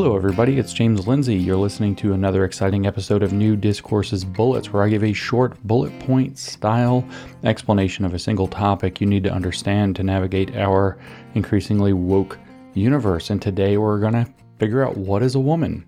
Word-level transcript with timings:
Hello, 0.00 0.14
everybody. 0.14 0.60
It's 0.60 0.72
James 0.72 1.08
Lindsay. 1.08 1.34
You're 1.34 1.56
listening 1.56 1.96
to 1.96 2.12
another 2.12 2.44
exciting 2.44 2.86
episode 2.86 3.20
of 3.24 3.32
New 3.32 3.56
Discourses 3.56 4.24
Bullets, 4.24 4.72
where 4.72 4.84
I 4.84 4.88
give 4.88 5.02
a 5.02 5.12
short 5.12 5.60
bullet 5.64 5.90
point 5.98 6.38
style 6.38 7.04
explanation 7.42 8.04
of 8.04 8.14
a 8.14 8.18
single 8.20 8.46
topic 8.46 9.00
you 9.00 9.08
need 9.08 9.24
to 9.24 9.32
understand 9.32 9.96
to 9.96 10.04
navigate 10.04 10.56
our 10.56 10.98
increasingly 11.34 11.92
woke 11.92 12.38
universe. 12.74 13.28
And 13.30 13.42
today 13.42 13.76
we're 13.76 13.98
going 13.98 14.12
to 14.12 14.28
figure 14.60 14.86
out 14.86 14.96
what 14.96 15.20
is 15.20 15.34
a 15.34 15.40
woman. 15.40 15.84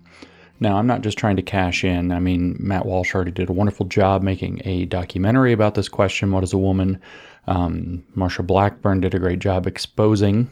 Now, 0.59 0.75
I'm 0.75 0.87
not 0.87 1.03
just 1.03 1.17
trying 1.17 1.37
to 1.37 1.41
cash 1.41 1.85
in. 1.85 2.11
I 2.11 2.19
mean, 2.19 2.57
Matt 2.59 2.85
Walsh 2.85 3.15
already 3.15 3.31
did 3.31 3.47
a 3.47 3.53
wonderful 3.53 3.85
job 3.85 4.23
making 4.23 4.61
a 4.65 4.87
documentary 4.87 5.53
about 5.53 5.75
this 5.75 5.87
question 5.87 6.33
what 6.33 6.43
is 6.43 6.51
a 6.51 6.57
woman? 6.57 6.99
Um, 7.47 8.03
Marsha 8.17 8.45
Blackburn 8.45 8.99
did 8.99 9.15
a 9.15 9.19
great 9.19 9.39
job 9.39 9.67
exposing 9.67 10.51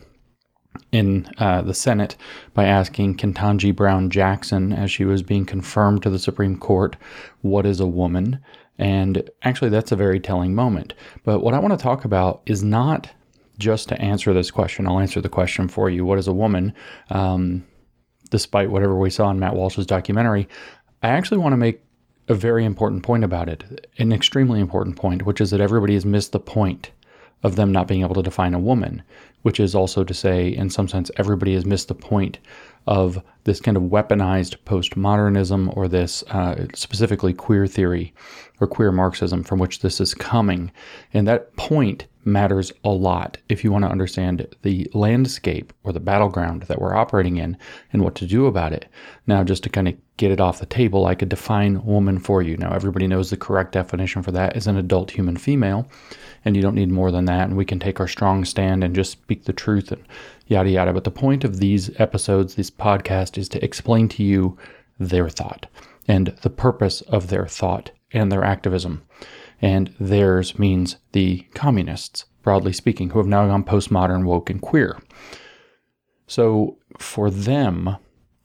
in 0.91 1.29
uh, 1.37 1.61
the 1.61 1.73
Senate 1.73 2.15
by 2.53 2.65
asking 2.65 3.17
Ketanji 3.17 3.75
Brown 3.75 4.09
Jackson, 4.09 4.73
as 4.73 4.91
she 4.91 5.05
was 5.05 5.21
being 5.21 5.45
confirmed 5.45 6.03
to 6.03 6.09
the 6.09 6.19
Supreme 6.19 6.57
Court, 6.57 6.95
what 7.41 7.65
is 7.65 7.79
a 7.79 7.87
woman? 7.87 8.39
And 8.77 9.29
actually, 9.43 9.69
that's 9.69 9.91
a 9.91 9.97
very 9.97 10.19
telling 10.19 10.55
moment. 10.55 10.93
But 11.23 11.41
what 11.41 11.53
I 11.53 11.59
want 11.59 11.77
to 11.77 11.83
talk 11.83 12.05
about 12.05 12.41
is 12.45 12.63
not 12.63 13.09
just 13.57 13.89
to 13.89 14.01
answer 14.01 14.33
this 14.33 14.51
question. 14.51 14.87
I'll 14.87 14.99
answer 14.99 15.21
the 15.21 15.29
question 15.29 15.67
for 15.67 15.89
you 15.89 16.05
what 16.05 16.17
is 16.17 16.27
a 16.27 16.33
woman? 16.33 16.73
Um, 17.09 17.65
despite 18.29 18.70
whatever 18.71 18.97
we 18.97 19.09
saw 19.09 19.29
in 19.29 19.39
Matt 19.39 19.55
Walsh's 19.55 19.85
documentary, 19.85 20.47
I 21.03 21.09
actually 21.09 21.39
want 21.39 21.53
to 21.53 21.57
make 21.57 21.81
a 22.29 22.35
very 22.35 22.63
important 22.63 23.03
point 23.03 23.23
about 23.23 23.49
it, 23.49 23.89
an 23.97 24.13
extremely 24.13 24.59
important 24.59 24.95
point, 24.95 25.25
which 25.25 25.41
is 25.41 25.49
that 25.51 25.61
everybody 25.61 25.95
has 25.95 26.05
missed 26.05 26.31
the 26.31 26.39
point 26.39 26.91
of 27.43 27.55
them 27.55 27.71
not 27.71 27.87
being 27.87 28.01
able 28.01 28.15
to 28.15 28.21
define 28.21 28.54
a 28.54 28.59
woman, 28.59 29.01
which 29.41 29.59
is 29.59 29.76
also 29.76 30.04
to 30.04 30.13
say, 30.13 30.49
in 30.49 30.70
some 30.70 30.87
sense, 30.87 31.12
everybody 31.18 31.54
has 31.54 31.65
missed 31.65 31.87
the 31.87 31.95
point 31.95 32.40
of 32.87 33.21
this 33.43 33.62
kind 33.62 33.77
of 33.77 33.84
weaponized 33.84 34.57
postmodernism 34.65 35.76
or 35.76 35.87
this 35.87 36.23
uh, 36.29 36.65
specifically 36.73 37.34
queer 37.34 37.67
theory 37.67 38.13
or 38.60 38.67
queer 38.67 38.91
Marxism 38.91 39.43
from 39.43 39.60
which 39.60 39.79
this 39.79 40.01
is 40.01 40.13
coming. 40.13 40.71
And 41.13 41.27
that 41.27 41.55
point 41.55 42.07
matters 42.26 42.71
a 42.84 42.90
lot 42.90 43.37
if 43.48 43.63
you 43.63 43.71
want 43.71 43.85
to 43.85 43.91
understand 43.91 44.48
the 44.62 44.90
landscape 44.93 45.73
or 45.84 45.93
the 45.93 45.99
battleground 45.99 46.63
that 46.63 46.82
we're 46.82 46.95
operating 46.95 47.37
in 47.37 47.57
and 47.93 48.04
what 48.04 48.15
to 48.15 48.26
do 48.26 48.45
about 48.45 48.73
it. 48.73 48.85
Now, 49.27 49.43
just 49.43 49.63
to 49.63 49.70
kind 49.70 49.87
of 49.87 49.95
get 50.17 50.32
it 50.32 50.41
off 50.41 50.60
the 50.60 50.65
table, 50.65 51.05
I 51.05 51.15
could 51.15 51.29
define 51.29 51.84
woman 51.85 52.20
for 52.20 52.41
you. 52.41 52.57
Now, 52.57 52.73
everybody 52.73 53.07
knows 53.07 53.29
the 53.29 53.37
correct 53.37 53.71
definition 53.71 54.21
for 54.21 54.32
that 54.32 54.57
is 54.57 54.67
an 54.67 54.77
adult 54.77 55.12
human 55.12 55.37
female, 55.37 55.87
and 56.43 56.55
you 56.55 56.62
don't 56.62 56.76
need 56.76 56.91
more 56.91 57.12
than 57.12 57.26
that. 57.26 57.48
And 57.48 57.57
we 57.57 57.65
can 57.65 57.79
take 57.79 57.99
our 57.99 58.07
strong 58.07 58.45
stand 58.45 58.84
and 58.84 58.95
just 58.95 59.26
speak 59.30 59.46
the 59.46 59.54
truth 59.54 59.91
and 59.91 60.04
yada 60.48 60.72
yada. 60.72 60.91
But 60.91 61.04
the 61.04 61.12
point 61.12 61.44
of 61.44 61.60
these 61.60 61.91
episodes, 62.02 62.55
this 62.55 62.72
podcast, 62.72 63.38
is 63.38 63.48
to 63.49 63.63
explain 63.63 64.09
to 64.09 64.24
you 64.24 64.58
their 65.00 65.30
thought 65.30 65.68
and 66.08 66.30
the 66.41 66.50
purpose 66.50 67.02
of 67.02 67.28
their 67.28 67.46
thought 67.46 67.91
and 68.12 68.31
their 68.31 68.44
activism 68.44 69.03
and 69.62 69.94
theirs 70.00 70.57
means 70.57 70.96
the 71.12 71.46
communists, 71.53 72.25
broadly 72.41 72.74
speaking, 72.74 73.12
who 73.12 73.19
have 73.19 73.28
now 73.28 73.46
gone 73.46 73.63
postmodern, 73.63 74.24
woke, 74.24 74.50
and 74.50 74.62
queer. 74.62 74.97
So 76.25 76.80
for 76.97 77.30
them, 77.30 77.97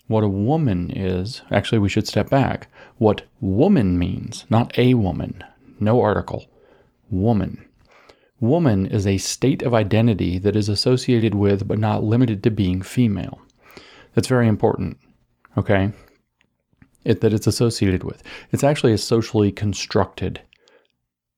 what 0.07 0.25
a 0.25 0.29
woman 0.29 0.91
is, 0.91 1.41
actually, 1.51 1.79
we 1.79 1.89
should 1.89 2.07
step 2.07 2.29
back. 2.29 2.69
What 2.99 3.23
woman 3.41 3.99
means, 3.99 4.45
not 4.51 4.79
a 4.79 4.93
woman, 4.95 5.43
no 5.81 6.03
article, 6.03 6.45
woman. 7.11 7.65
Woman 8.49 8.87
is 8.87 9.07
a 9.07 9.19
state 9.19 9.63
of 9.63 9.75
identity 9.75 10.39
that 10.39 10.57
is 10.57 10.69
associated 10.69 11.35
with, 11.35 11.67
but 11.67 11.79
not 11.79 12.05
limited 12.05 12.43
to 12.43 12.51
being 12.51 12.83
female. 12.83 13.41
That's 14.15 14.29
very 14.29 14.49
important, 14.49 14.99
okay? 15.57 15.93
It, 17.05 17.21
that 17.21 17.33
it's 17.33 17.47
associated 17.47 18.05
with. 18.05 18.23
It's 18.53 18.65
actually 18.65 18.93
a 18.93 18.99
socially 18.99 19.53
constructed 19.53 20.41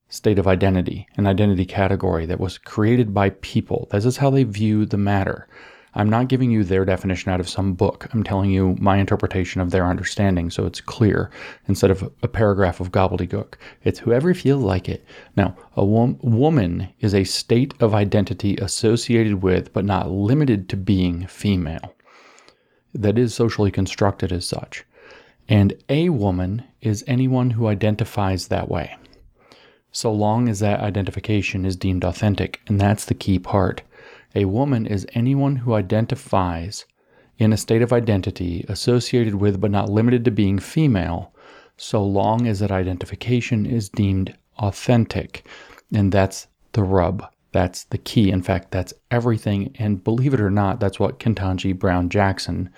state 0.09 0.39
of 0.39 0.47
identity, 0.47 1.07
an 1.17 1.27
identity 1.27 1.65
category 1.65 2.25
that 2.25 2.39
was 2.39 2.57
created 2.57 3.13
by 3.13 3.31
people. 3.31 3.87
This 3.91 4.05
is 4.05 4.17
how 4.17 4.29
they 4.29 4.43
view 4.43 4.85
the 4.85 4.97
matter. 4.97 5.47
I'm 5.97 6.09
not 6.09 6.27
giving 6.27 6.51
you 6.51 6.63
their 6.63 6.85
definition 6.85 7.31
out 7.31 7.39
of 7.39 7.49
some 7.49 7.73
book. 7.73 8.07
I'm 8.13 8.23
telling 8.23 8.51
you 8.51 8.75
my 8.79 8.97
interpretation 8.97 9.59
of 9.59 9.71
their 9.71 9.87
understanding 9.87 10.49
so 10.51 10.65
it's 10.65 10.79
clear 10.79 11.31
instead 11.67 11.91
of 11.91 12.03
a 12.21 12.27
paragraph 12.27 12.79
of 12.79 12.91
gobbledygook. 12.91 13.55
It's 13.83 13.99
whoever 13.99 14.33
feels 14.33 14.63
like 14.63 14.87
it. 14.87 15.03
Now, 15.35 15.57
a 15.75 15.83
wom- 15.83 16.19
woman 16.21 16.89
is 16.99 17.15
a 17.15 17.23
state 17.23 17.73
of 17.79 17.95
identity 17.95 18.55
associated 18.57 19.41
with, 19.41 19.73
but 19.73 19.85
not 19.85 20.11
limited 20.11 20.69
to 20.69 20.77
being 20.77 21.25
female, 21.25 21.95
that 22.93 23.17
is 23.17 23.33
socially 23.33 23.71
constructed 23.71 24.31
as 24.31 24.47
such. 24.47 24.85
And 25.49 25.73
a 25.89 26.09
woman 26.09 26.63
is 26.79 27.03
anyone 27.07 27.49
who 27.49 27.67
identifies 27.67 28.47
that 28.47 28.69
way 28.69 28.95
so 29.97 30.11
long 30.11 30.47
as 30.47 30.59
that 30.59 30.79
identification 30.81 31.65
is 31.65 31.75
deemed 31.75 32.03
authentic. 32.03 32.61
And 32.67 32.79
that's 32.79 33.05
the 33.05 33.15
key 33.15 33.39
part. 33.39 33.81
A 34.35 34.45
woman 34.45 34.85
is 34.85 35.07
anyone 35.13 35.57
who 35.57 35.73
identifies 35.73 36.85
in 37.37 37.53
a 37.53 37.57
state 37.57 37.81
of 37.81 37.93
identity 37.93 38.65
associated 38.67 39.35
with 39.35 39.61
but 39.61 39.71
not 39.71 39.89
limited 39.89 40.25
to 40.25 40.31
being 40.31 40.59
female, 40.59 41.33
so 41.77 42.03
long 42.03 42.47
as 42.47 42.59
that 42.59 42.71
identification 42.71 43.65
is 43.65 43.89
deemed 43.89 44.35
authentic. 44.57 45.45
And 45.93 46.11
that's 46.11 46.47
the 46.73 46.83
rub. 46.83 47.25
That's 47.51 47.85
the 47.85 47.97
key. 47.97 48.29
In 48.29 48.41
fact, 48.41 48.71
that's 48.71 48.93
everything. 49.11 49.73
And 49.79 50.03
believe 50.03 50.33
it 50.33 50.41
or 50.41 50.49
not, 50.49 50.79
that's 50.79 50.99
what 50.99 51.19
Ketanji 51.19 51.77
Brown 51.77 52.09
Jackson 52.09 52.69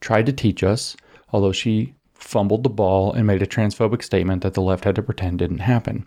tried 0.00 0.26
to 0.26 0.32
teach 0.32 0.62
us, 0.62 0.96
although 1.32 1.52
she 1.52 1.94
fumbled 2.14 2.62
the 2.62 2.70
ball 2.70 3.12
and 3.12 3.26
made 3.26 3.42
a 3.42 3.46
transphobic 3.46 4.02
statement 4.02 4.42
that 4.42 4.54
the 4.54 4.62
left 4.62 4.84
had 4.84 4.94
to 4.94 5.02
pretend 5.02 5.38
didn't 5.38 5.58
happen. 5.58 6.06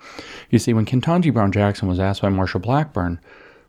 You 0.49 0.59
see, 0.59 0.73
when 0.73 0.85
Ketanji 0.85 1.33
Brown 1.33 1.51
Jackson 1.51 1.87
was 1.87 1.99
asked 1.99 2.21
by 2.21 2.29
Marsha 2.29 2.61
Blackburn, 2.61 3.19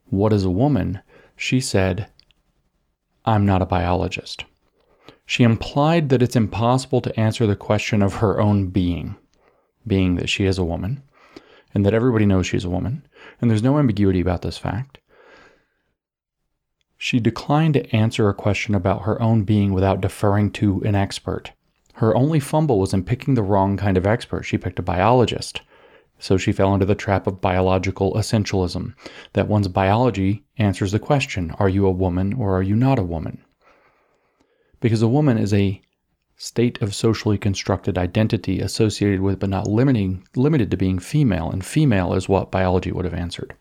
What 0.06 0.32
is 0.32 0.44
a 0.44 0.50
woman? 0.50 1.00
She 1.36 1.60
said, 1.60 2.08
I'm 3.24 3.44
not 3.44 3.62
a 3.62 3.66
biologist. 3.66 4.44
She 5.24 5.42
implied 5.42 6.08
that 6.08 6.22
it's 6.22 6.36
impossible 6.36 7.00
to 7.02 7.18
answer 7.20 7.46
the 7.46 7.56
question 7.56 8.02
of 8.02 8.14
her 8.14 8.40
own 8.40 8.68
being, 8.68 9.16
being 9.86 10.16
that 10.16 10.28
she 10.28 10.44
is 10.44 10.58
a 10.58 10.64
woman, 10.64 11.02
and 11.74 11.84
that 11.84 11.94
everybody 11.94 12.26
knows 12.26 12.46
she's 12.46 12.64
a 12.64 12.70
woman, 12.70 13.06
and 13.40 13.50
there's 13.50 13.62
no 13.62 13.78
ambiguity 13.78 14.20
about 14.20 14.42
this 14.42 14.58
fact. 14.58 14.98
She 16.96 17.20
declined 17.20 17.74
to 17.74 17.94
answer 17.94 18.28
a 18.28 18.34
question 18.34 18.74
about 18.74 19.02
her 19.02 19.20
own 19.20 19.42
being 19.44 19.72
without 19.72 20.00
deferring 20.00 20.50
to 20.52 20.80
an 20.82 20.94
expert, 20.94 21.52
her 21.96 22.14
only 22.14 22.40
fumble 22.40 22.78
was 22.78 22.92
in 22.92 23.04
picking 23.04 23.34
the 23.34 23.42
wrong 23.42 23.78
kind 23.78 23.96
of 23.96 24.06
expert. 24.06 24.42
She 24.42 24.58
picked 24.58 24.78
a 24.78 24.82
biologist. 24.82 25.62
So 26.18 26.36
she 26.36 26.52
fell 26.52 26.72
into 26.72 26.86
the 26.86 26.94
trap 26.94 27.26
of 27.26 27.40
biological 27.40 28.14
essentialism 28.14 28.94
that 29.34 29.48
one's 29.48 29.68
biology 29.68 30.44
answers 30.56 30.92
the 30.92 30.98
question 30.98 31.50
are 31.58 31.68
you 31.68 31.86
a 31.86 31.90
woman 31.90 32.32
or 32.32 32.56
are 32.56 32.62
you 32.62 32.74
not 32.74 32.98
a 32.98 33.04
woman? 33.04 33.44
Because 34.80 35.02
a 35.02 35.08
woman 35.08 35.38
is 35.38 35.52
a 35.52 35.80
state 36.38 36.80
of 36.82 36.94
socially 36.94 37.38
constructed 37.38 37.96
identity 37.96 38.60
associated 38.60 39.20
with 39.20 39.38
but 39.40 39.48
not 39.48 39.66
limiting, 39.66 40.26
limited 40.36 40.70
to 40.70 40.76
being 40.76 40.98
female, 40.98 41.50
and 41.50 41.64
female 41.64 42.12
is 42.12 42.28
what 42.28 42.50
biology 42.50 42.92
would 42.92 43.04
have 43.06 43.14
answered. 43.14 43.54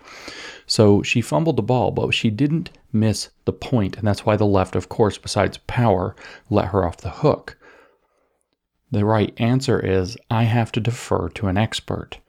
So 0.67 1.01
she 1.01 1.21
fumbled 1.21 1.55
the 1.55 1.63
ball, 1.63 1.91
but 1.91 2.13
she 2.13 2.29
didn't 2.29 2.71
miss 2.91 3.29
the 3.45 3.53
point, 3.53 3.97
and 3.97 4.07
that's 4.07 4.25
why 4.25 4.35
the 4.35 4.45
left, 4.45 4.75
of 4.75 4.89
course, 4.89 5.17
besides 5.17 5.59
power, 5.67 6.15
let 6.49 6.67
her 6.67 6.85
off 6.85 6.97
the 6.97 7.09
hook. 7.09 7.57
The 8.91 9.05
right 9.05 9.33
answer 9.37 9.79
is 9.79 10.17
I 10.29 10.43
have 10.43 10.71
to 10.73 10.79
defer 10.79 11.29
to 11.29 11.47
an 11.47 11.57
expert. 11.57 12.19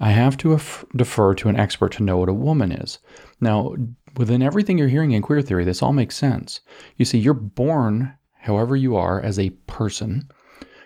I 0.00 0.10
have 0.10 0.36
to 0.38 0.52
af- 0.52 0.84
defer 0.94 1.34
to 1.34 1.48
an 1.48 1.56
expert 1.56 1.92
to 1.92 2.02
know 2.02 2.18
what 2.18 2.28
a 2.28 2.34
woman 2.34 2.72
is. 2.72 2.98
Now, 3.40 3.74
within 4.16 4.42
everything 4.42 4.78
you're 4.78 4.88
hearing 4.88 5.12
in 5.12 5.22
queer 5.22 5.42
theory, 5.42 5.64
this 5.64 5.82
all 5.82 5.92
makes 5.92 6.16
sense. 6.16 6.60
You 6.96 7.04
see, 7.04 7.18
you're 7.18 7.34
born 7.34 8.14
however 8.40 8.76
you 8.76 8.96
are 8.96 9.20
as 9.20 9.38
a 9.38 9.50
person. 9.66 10.28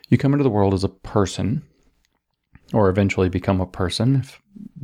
You 0.09 0.19
come 0.19 0.33
into 0.33 0.45
the 0.45 0.51
world 0.51 0.75
as 0.75 0.85
a 0.85 0.89
person, 0.89 1.63
or 2.73 2.89
eventually 2.89 3.29
become 3.29 3.61
a 3.61 3.67
person, 3.67 4.25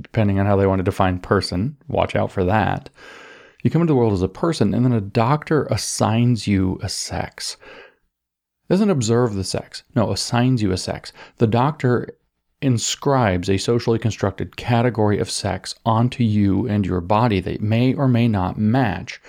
depending 0.01 0.39
on 0.39 0.47
how 0.47 0.57
they 0.57 0.67
want 0.67 0.81
to 0.81 0.85
define 0.85 1.19
person. 1.19 1.77
Watch 1.89 2.15
out 2.15 2.31
for 2.31 2.45
that. 2.45 2.91
You 3.63 3.71
come 3.71 3.83
into 3.83 3.93
the 3.93 3.97
world 3.97 4.13
as 4.13 4.23
a 4.23 4.29
person, 4.29 4.75
and 4.75 4.85
then 4.85 4.93
a 4.93 5.01
doctor 5.01 5.65
assigns 5.67 6.47
you 6.47 6.79
a 6.83 6.89
sex 6.89 7.57
doesn't 8.69 8.91
observe 8.91 9.35
the 9.35 9.45
sex, 9.45 9.85
no, 9.95 10.11
assigns 10.11 10.63
you 10.63 10.73
a 10.73 10.77
sex. 10.77 11.13
The 11.37 11.47
doctor 11.47 12.16
inscribes 12.63 13.51
a 13.51 13.59
socially 13.59 13.99
constructed 13.99 14.57
category 14.57 15.19
of 15.19 15.31
sex 15.31 15.75
onto 15.85 16.25
you 16.25 16.67
and 16.69 16.87
your 16.87 17.01
body 17.01 17.41
that 17.41 17.61
may 17.61 17.95
or 17.95 18.09
may 18.09 18.29
not 18.29 18.59
match 18.59 19.21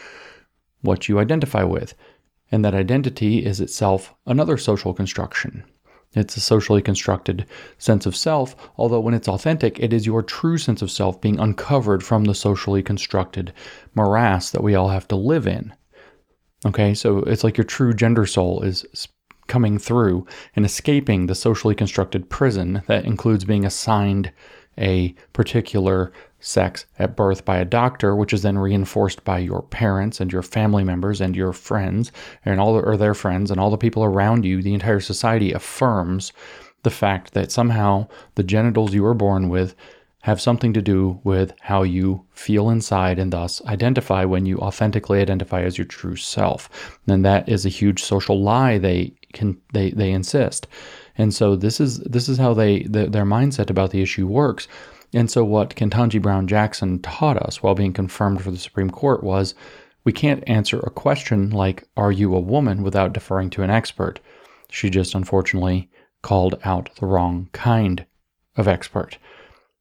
what 0.82 1.10
you 1.10 1.20
identify 1.20 1.64
with. 1.64 1.94
And 2.52 2.64
that 2.64 2.74
identity 2.74 3.46
is 3.46 3.60
itself 3.60 4.16
another 4.26 4.58
social 4.58 4.94
construction. 4.94 5.64
It's 6.14 6.38
a 6.38 6.42
socially 6.42 6.82
constructed 6.82 7.46
sense 7.78 8.06
of 8.06 8.16
self, 8.16 8.56
although 8.78 9.02
when 9.02 9.14
it's 9.14 9.28
authentic, 9.28 9.78
it 9.80 9.92
is 9.92 10.06
your 10.06 10.24
true 10.24 10.58
sense 10.58 10.82
of 10.82 10.90
self 10.90 11.20
being 11.20 11.40
uncovered 11.40 12.04
from 12.04 12.24
the 12.24 12.34
socially 12.34 12.82
constructed 12.82 13.54
morass 13.94 14.52
that 14.52 14.64
we 14.64 14.74
all 14.74 14.88
have 14.88 15.08
to 15.10 15.18
live 15.18 15.46
in. 15.46 15.74
Okay, 16.66 16.94
so 16.94 17.20
it's 17.20 17.44
like 17.44 17.58
your 17.58 17.66
true 17.66 17.94
gender 17.94 18.26
soul 18.26 18.62
is 18.62 18.86
coming 19.48 19.78
through 19.78 20.26
and 20.56 20.66
escaping 20.66 21.26
the 21.26 21.36
socially 21.36 21.76
constructed 21.76 22.30
prison 22.30 22.84
that 22.88 23.06
includes 23.06 23.46
being 23.46 23.66
assigned 23.66 24.32
a 24.78 25.16
particular 25.34 26.12
sex 26.40 26.86
at 27.00 27.16
birth 27.16 27.44
by 27.46 27.58
a 27.58 27.66
doctor, 27.66 28.16
which 28.16 28.32
is 28.32 28.44
then 28.44 28.58
reinforced 28.58 29.24
by 29.24 29.40
your 29.40 29.64
parents 29.64 30.20
and 30.20 30.32
your 30.32 30.44
family 30.44 30.84
members 30.84 31.20
and 31.20 31.36
your 31.36 31.52
friends 31.52 32.12
and 32.46 32.60
all 32.60 32.76
or 32.76 32.96
their 32.96 33.16
friends 33.16 33.50
and 33.50 33.60
all 33.60 33.72
the 33.72 33.78
people 33.78 34.04
around 34.04 34.46
you. 34.46 34.62
The 34.62 34.74
entire 34.74 35.00
society 35.00 35.52
affirms 35.52 36.32
the 36.84 36.92
fact 36.92 37.34
that 37.34 37.52
somehow 37.52 38.08
the 38.36 38.44
genitals 38.44 38.94
you 38.94 39.04
were 39.04 39.16
born 39.16 39.50
with 39.50 39.76
have 40.22 40.42
something 40.42 40.74
to 40.74 40.82
do 40.82 41.20
with 41.24 41.54
how 41.62 41.84
you 41.84 42.26
feel 42.32 42.70
inside 42.70 43.20
and 43.20 43.32
thus 43.32 43.64
identify 43.66 44.26
when 44.26 44.46
you 44.46 44.58
authentically 44.60 45.22
identify 45.22 45.62
as 45.62 45.78
your 45.78 45.86
true 45.86 46.16
self. 46.16 47.00
And 47.08 47.24
that 47.24 47.48
is 47.48 47.66
a 47.66 47.70
huge 47.70 48.04
social 48.04 48.42
lie 48.42 48.78
they 48.78 49.14
can 49.34 49.62
they 49.74 49.92
they 49.92 50.12
insist. 50.12 50.68
And 51.18 51.34
so 51.34 51.56
this 51.56 51.80
is 51.80 52.00
this 52.00 52.28
is 52.28 52.38
how 52.38 52.54
they 52.54 52.84
the, 52.84 53.08
their 53.08 53.26
mindset 53.26 53.70
about 53.70 53.92
the 53.92 54.02
issue 54.02 54.28
works. 54.28 54.68
And 55.14 55.32
so 55.32 55.44
what 55.44 55.76
Ketanji 55.76 56.22
Brown 56.22 56.48
Jackson 56.48 57.00
taught 57.00 57.38
us 57.38 57.64
while 57.64 57.76
being 57.76 57.94
confirmed 57.94 58.42
for 58.42 58.52
the 58.52 58.58
Supreme 58.58 58.90
Court 58.90 59.24
was 59.24 59.56
we 60.04 60.12
can't 60.12 60.44
answer 60.48 60.80
a 60.80 60.90
question 60.90 61.50
like 61.52 61.88
are 61.96 62.12
you 62.12 62.36
a 62.36 62.40
woman 62.40 62.84
without 62.84 63.14
deferring 63.14 63.50
to 63.52 63.64
an 63.64 63.70
expert. 63.70 64.20
She 64.70 64.90
just 64.90 65.16
unfortunately 65.16 65.90
called 66.22 66.60
out 66.64 66.90
the 66.96 67.06
wrong 67.06 67.50
kind 67.54 68.06
of 68.58 68.68
expert. 68.68 69.18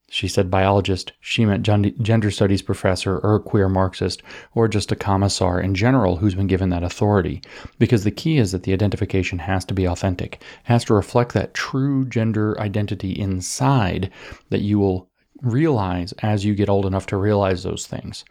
She 0.09 0.29
said 0.29 0.51
biologist, 0.51 1.13
she 1.21 1.45
meant 1.45 1.65
gender 1.65 2.31
studies 2.31 2.63
professor 2.63 3.19
or 3.19 3.41
queer 3.41 3.69
Marxist 3.69 4.23
or 4.55 4.69
just 4.69 4.93
a 4.93 4.97
commissar 4.97 5.61
in 5.61 5.75
general 5.75 6.17
who's 6.17 6.37
been 6.37 6.47
given 6.47 6.69
that 6.71 6.85
authority. 6.85 7.43
Because 7.79 8.05
the 8.05 8.13
key 8.13 8.39
is 8.39 8.53
that 8.53 8.63
the 8.63 8.73
identification 8.73 9.41
has 9.41 9.65
to 9.65 9.75
be 9.75 9.85
authentic, 9.87 10.43
has 10.63 10.85
to 10.85 10.95
reflect 10.95 11.35
that 11.35 11.55
true 11.55 12.07
gender 12.07 12.59
identity 12.61 13.11
inside 13.11 14.11
that 14.51 14.61
you 14.61 14.79
will 14.79 15.11
realize 15.43 16.13
as 16.23 16.45
you 16.45 16.55
get 16.55 16.69
old 16.69 16.87
enough 16.87 17.07
to 17.07 17.17
realize 17.17 17.65
those 17.65 17.87
things. 17.87 18.25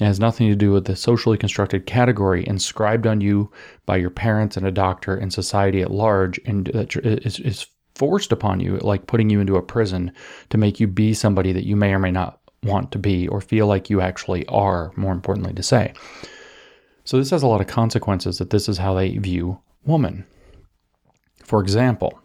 It 0.00 0.04
has 0.04 0.20
nothing 0.20 0.48
to 0.48 0.56
do 0.56 0.72
with 0.72 0.84
the 0.84 0.96
socially 0.96 1.38
constructed 1.38 1.86
category 1.86 2.46
inscribed 2.46 3.06
on 3.06 3.20
you 3.20 3.50
by 3.86 3.96
your 3.96 4.10
parents 4.10 4.56
and 4.56 4.66
a 4.66 4.72
doctor 4.72 5.16
and 5.16 5.32
society 5.32 5.82
at 5.82 5.90
large, 5.90 6.38
and 6.44 6.66
that 6.66 6.96
is, 6.96 7.38
is 7.40 7.66
forced 7.94 8.32
upon 8.32 8.60
you, 8.60 8.78
like 8.78 9.06
putting 9.06 9.30
you 9.30 9.40
into 9.40 9.56
a 9.56 9.62
prison 9.62 10.12
to 10.50 10.58
make 10.58 10.80
you 10.80 10.86
be 10.86 11.14
somebody 11.14 11.52
that 11.52 11.66
you 11.66 11.76
may 11.76 11.92
or 11.92 11.98
may 11.98 12.10
not 12.10 12.40
want 12.62 12.90
to 12.92 12.98
be 12.98 13.28
or 13.28 13.40
feel 13.40 13.66
like 13.66 13.90
you 13.90 14.00
actually 14.00 14.46
are, 14.46 14.92
more 14.96 15.12
importantly 15.12 15.52
to 15.54 15.62
say. 15.62 15.92
So, 17.04 17.18
this 17.18 17.30
has 17.30 17.42
a 17.42 17.46
lot 17.46 17.60
of 17.60 17.66
consequences 17.66 18.38
that 18.38 18.50
this 18.50 18.68
is 18.68 18.78
how 18.78 18.94
they 18.94 19.16
view 19.18 19.60
woman. 19.84 20.24
For 21.44 21.60
example, 21.60 22.18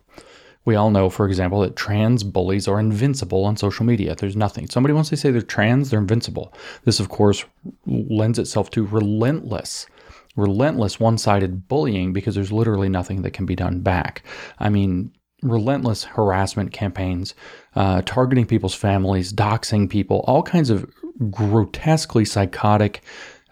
we 0.65 0.75
all 0.75 0.91
know, 0.91 1.09
for 1.09 1.27
example, 1.27 1.61
that 1.61 1.75
trans 1.75 2.23
bullies 2.23 2.67
are 2.67 2.79
invincible 2.79 3.43
on 3.43 3.57
social 3.57 3.85
media. 3.85 4.15
There's 4.15 4.35
nothing. 4.35 4.67
Somebody 4.67 4.93
wants 4.93 5.09
to 5.09 5.17
say 5.17 5.31
they're 5.31 5.41
trans, 5.41 5.89
they're 5.89 5.99
invincible. 5.99 6.53
This, 6.85 6.99
of 6.99 7.09
course, 7.09 7.43
lends 7.85 8.39
itself 8.39 8.69
to 8.71 8.85
relentless, 8.85 9.87
relentless 10.35 10.99
one 10.99 11.17
sided 11.17 11.67
bullying 11.67 12.13
because 12.13 12.35
there's 12.35 12.51
literally 12.51 12.87
nothing 12.87 13.23
that 13.23 13.31
can 13.31 13.45
be 13.45 13.55
done 13.55 13.79
back. 13.81 14.23
I 14.59 14.69
mean, 14.69 15.11
relentless 15.41 16.03
harassment 16.03 16.71
campaigns, 16.71 17.33
uh, 17.75 18.01
targeting 18.05 18.45
people's 18.45 18.75
families, 18.75 19.31
doxing 19.31 19.89
people, 19.89 20.23
all 20.27 20.43
kinds 20.43 20.69
of 20.69 20.89
grotesquely 21.31 22.25
psychotic, 22.25 23.01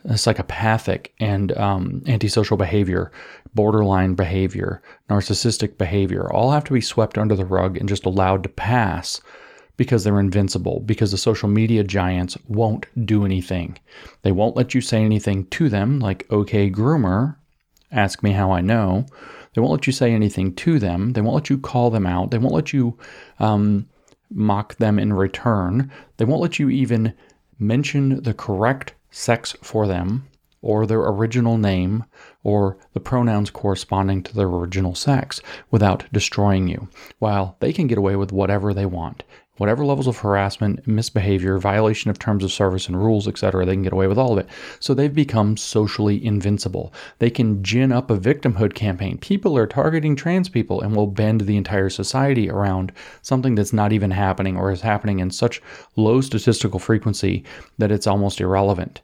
uh, 0.09 0.15
psychopathic, 0.15 1.13
and 1.19 1.57
um, 1.57 2.03
antisocial 2.07 2.57
behavior, 2.57 3.11
borderline 3.53 4.13
behavior, 4.13 4.81
narcissistic 5.09 5.77
behavior, 5.77 6.31
all 6.31 6.51
have 6.51 6.63
to 6.63 6.73
be 6.73 6.81
swept 6.81 7.17
under 7.17 7.35
the 7.35 7.45
rug 7.45 7.77
and 7.77 7.89
just 7.89 8.05
allowed 8.05 8.43
to 8.43 8.49
pass 8.49 9.21
because 9.77 10.03
they're 10.03 10.19
invincible, 10.19 10.79
because 10.81 11.11
the 11.11 11.17
social 11.17 11.47
media 11.47 11.83
giants 11.83 12.35
won't 12.47 12.87
do 13.05 13.23
anything. 13.23 13.77
They 14.23 14.31
won't 14.31 14.55
let 14.55 14.73
you 14.73 14.81
say 14.81 15.03
anything 15.03 15.45
to 15.47 15.69
them, 15.69 15.99
like, 15.99 16.25
okay, 16.31 16.69
groomer, 16.69 17.35
ask 17.91 18.23
me 18.23 18.31
how 18.31 18.51
I 18.51 18.61
know 18.61 19.05
they 19.53 19.61
won't 19.61 19.71
let 19.71 19.87
you 19.87 19.93
say 19.93 20.11
anything 20.13 20.53
to 20.55 20.79
them. 20.79 21.13
They 21.13 21.21
won't 21.21 21.35
let 21.35 21.49
you 21.49 21.57
call 21.57 21.89
them 21.89 22.05
out. 22.05 22.31
They 22.31 22.37
won't 22.37 22.53
let 22.53 22.73
you 22.73 22.97
um, 23.39 23.87
mock 24.29 24.75
them 24.77 24.99
in 24.99 25.13
return. 25.13 25.91
They 26.17 26.25
won't 26.25 26.41
let 26.41 26.59
you 26.59 26.69
even 26.69 27.13
mention 27.59 28.21
the 28.21 28.33
correct 28.33 28.93
sex 29.09 29.55
for 29.61 29.87
them 29.87 30.27
or 30.61 30.85
their 30.85 31.01
original 31.01 31.57
name 31.57 32.03
or 32.43 32.77
the 32.93 32.99
pronouns 32.99 33.49
corresponding 33.49 34.23
to 34.23 34.35
their 34.35 34.47
original 34.47 34.95
sex 34.95 35.41
without 35.71 36.05
destroying 36.11 36.67
you, 36.67 36.87
while 37.19 37.55
they 37.59 37.71
can 37.71 37.87
get 37.87 37.97
away 37.97 38.15
with 38.15 38.31
whatever 38.31 38.73
they 38.73 38.85
want 38.85 39.23
whatever 39.57 39.85
levels 39.85 40.07
of 40.07 40.17
harassment, 40.17 40.87
misbehavior, 40.87 41.57
violation 41.57 42.09
of 42.09 42.19
terms 42.19 42.43
of 42.43 42.51
service 42.51 42.87
and 42.87 42.97
rules, 42.97 43.27
etc., 43.27 43.65
they 43.65 43.73
can 43.73 43.83
get 43.83 43.93
away 43.93 44.07
with 44.07 44.17
all 44.17 44.33
of 44.33 44.39
it. 44.39 44.49
So 44.79 44.93
they've 44.93 45.13
become 45.13 45.57
socially 45.57 46.23
invincible. 46.23 46.93
They 47.19 47.29
can 47.29 47.63
gin 47.63 47.91
up 47.91 48.09
a 48.09 48.17
victimhood 48.17 48.73
campaign. 48.73 49.17
People 49.17 49.57
are 49.57 49.67
targeting 49.67 50.15
trans 50.15 50.49
people 50.49 50.81
and 50.81 50.95
will 50.95 51.07
bend 51.07 51.41
the 51.41 51.57
entire 51.57 51.89
society 51.89 52.49
around 52.49 52.91
something 53.21 53.55
that's 53.55 53.73
not 53.73 53.93
even 53.93 54.11
happening 54.11 54.57
or 54.57 54.71
is 54.71 54.81
happening 54.81 55.19
in 55.19 55.31
such 55.31 55.61
low 55.95 56.21
statistical 56.21 56.79
frequency 56.79 57.43
that 57.77 57.91
it's 57.91 58.07
almost 58.07 58.41
irrelevant 58.41 59.01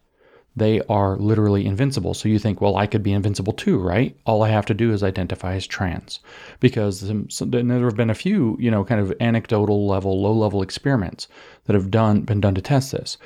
they 0.56 0.82
are 0.82 1.18
literally 1.18 1.66
invincible. 1.66 2.14
So 2.14 2.30
you 2.30 2.38
think, 2.38 2.62
well, 2.62 2.76
I 2.76 2.86
could 2.86 3.02
be 3.02 3.14
invincible 3.14 3.54
too, 3.54 3.80
right? 3.80 4.16
All 4.26 4.44
I 4.44 4.50
have 4.50 4.66
to 4.68 4.74
do 4.74 4.92
is 4.92 5.04
identify 5.04 5.56
as 5.56 5.66
trans. 5.66 6.20
Because 6.60 7.02
there 7.02 7.86
have 7.86 7.96
been 7.96 8.10
a 8.10 8.16
few, 8.16 8.58
you 8.60 8.70
know, 8.70 8.84
kind 8.84 9.02
of 9.02 9.14
anecdotal 9.20 9.88
level, 9.88 10.22
low 10.22 10.34
level 10.34 10.62
experiments 10.62 11.28
that 11.66 11.74
have 11.74 11.90
done 11.90 12.22
been 12.22 12.42
done 12.42 12.56
to 12.56 12.62
test 12.62 12.92
this. 12.92 13.18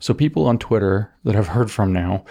So 0.00 0.12
people 0.12 0.46
on 0.46 0.58
Twitter 0.58 1.12
that 1.24 1.36
I've 1.36 1.48
heard 1.48 1.70
from 1.70 1.92
now 1.92 2.24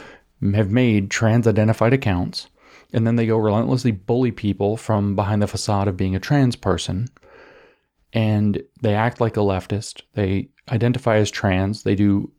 have 0.54 0.70
made 0.70 1.10
trans 1.10 1.48
identified 1.48 1.94
accounts 1.94 2.48
and 2.94 3.08
then 3.08 3.16
they 3.16 3.26
go 3.26 3.38
relentlessly 3.38 3.92
bully 3.92 4.32
people 4.32 4.78
from 4.78 5.16
behind 5.16 5.42
the 5.42 5.48
facade 5.48 5.88
of 5.88 5.98
being 5.98 6.16
a 6.16 6.20
trans 6.20 6.56
person 6.56 7.08
and 8.14 8.64
they 8.82 8.96
act 8.96 9.20
like 9.20 9.36
a 9.36 9.42
leftist. 9.42 10.02
They 10.14 10.50
identify 10.72 11.18
as 11.18 11.30
trans. 11.30 11.84
They 11.84 11.96
do 11.96 12.32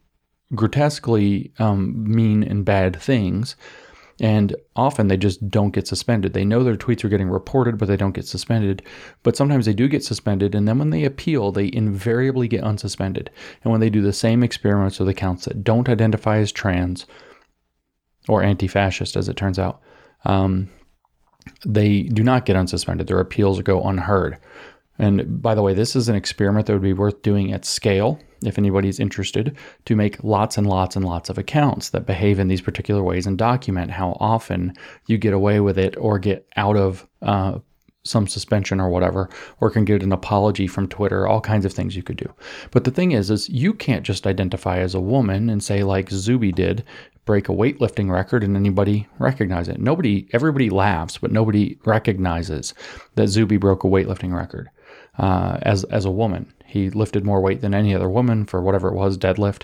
grotesquely 0.55 1.53
um, 1.59 2.05
mean 2.05 2.43
and 2.43 2.65
bad 2.65 2.97
things. 2.97 3.57
And 4.19 4.57
often 4.75 5.09
they 5.09 5.19
just 5.19 5.51
don't 5.51 5.75
get 5.75 5.87
suspended. 5.87 6.33
They 6.33 6.45
know 6.45 6.65
their 6.65 6.77
tweets 6.77 7.05
are 7.05 7.11
getting 7.11 7.29
reported, 7.29 7.77
but 7.77 7.87
they 7.87 7.99
don't 7.99 8.15
get 8.15 8.27
suspended. 8.27 8.83
But 9.23 9.37
sometimes 9.37 9.67
they 9.67 9.75
do 9.75 9.89
get 9.89 10.05
suspended. 10.05 10.55
And 10.55 10.67
then 10.67 10.79
when 10.79 10.89
they 10.89 11.05
appeal, 11.05 11.53
they 11.53 11.71
invariably 11.71 12.49
get 12.49 12.65
unsuspended. 12.65 13.29
And 13.63 13.73
when 13.73 13.81
they 13.81 13.91
do 13.91 14.01
the 14.01 14.15
same 14.15 14.43
experiments 14.43 14.99
with 14.99 15.09
accounts 15.09 15.45
that 15.45 15.63
don't 15.63 15.89
identify 15.89 16.39
as 16.39 16.51
trans 16.51 17.05
or 18.27 18.43
anti 18.43 18.69
fascist, 18.69 19.17
as 19.17 19.29
it 19.29 19.37
turns 19.37 19.59
out, 19.59 19.83
um, 20.25 20.71
they 21.67 22.05
do 22.05 22.23
not 22.23 22.47
get 22.47 22.57
unsuspended. 22.57 23.07
Their 23.07 23.21
appeals 23.21 23.61
go 23.61 23.83
unheard. 23.83 24.39
And 24.99 25.43
by 25.43 25.55
the 25.55 25.63
way, 25.63 25.75
this 25.75 25.95
is 25.97 26.09
an 26.09 26.17
experiment 26.17 26.67
that 26.67 26.73
would 26.73 26.83
be 26.83 26.93
worth 26.93 27.23
doing 27.23 27.53
at 27.53 27.65
scale 27.65 28.19
if 28.43 28.59
anybody's 28.59 29.01
interested, 29.01 29.57
to 29.85 29.97
make 29.97 30.23
lots 30.23 30.59
and 30.59 30.67
lots 30.67 30.97
and 30.97 31.05
lots 31.05 31.31
of 31.31 31.39
accounts 31.39 31.91
that 31.91 32.07
behave 32.07 32.39
in 32.39 32.49
these 32.49 32.61
particular 32.61 33.03
ways 33.03 33.27
and 33.27 33.39
document 33.39 33.91
how 33.91 34.17
often 34.21 34.73
you 35.07 35.19
get 35.19 35.33
away 35.33 35.61
with 35.61 35.79
it 35.79 35.97
or 35.97 36.19
get 36.19 36.47
out 36.57 36.77
of 36.77 37.07
uh, 37.23 37.59
some 38.05 38.27
suspension 38.27 38.81
or 38.81 38.89
whatever, 38.89 39.29
or 39.61 39.71
can 39.71 39.85
get 39.85 40.03
an 40.03 40.13
apology 40.13 40.67
from 40.67 40.87
Twitter, 40.87 41.27
all 41.27 41.41
kinds 41.41 41.65
of 41.65 41.73
things 41.73 41.97
you 41.97 42.05
could 42.05 42.17
do. 42.17 42.33
But 42.71 42.85
the 42.85 42.93
thing 42.93 43.13
is, 43.13 43.31
is 43.31 43.49
you 43.49 43.75
can't 43.75 44.05
just 44.05 44.27
identify 44.27 44.79
as 44.79 44.95
a 44.95 45.01
woman 45.01 45.51
and 45.51 45.63
say 45.63 45.83
like 45.83 46.11
Zuby 46.11 46.53
did, 46.53 46.85
break 47.25 47.49
a 47.49 47.53
weightlifting 47.53 48.09
record 48.09 48.45
and 48.45 48.55
anybody 48.55 49.09
recognize 49.19 49.67
it. 49.67 49.81
Nobody, 49.81 50.29
everybody 50.33 50.71
laughs, 50.71 51.19
but 51.19 51.33
nobody 51.33 51.77
recognizes 51.85 52.75
that 53.17 53.27
Zuby 53.27 53.57
broke 53.57 53.83
a 53.83 53.89
weightlifting 53.89 54.33
record 54.33 54.71
uh, 55.19 55.59
as 55.63 55.85
as 55.85 56.05
a 56.05 56.11
woman. 56.11 56.53
He 56.65 56.91
lifted 56.91 57.25
more 57.25 57.41
weight 57.41 57.61
than 57.61 57.75
any 57.75 57.95
other 57.95 58.09
woman 58.09 58.45
for 58.45 58.61
whatever 58.61 58.89
it 58.89 58.95
was, 58.95 59.17
deadlift, 59.17 59.63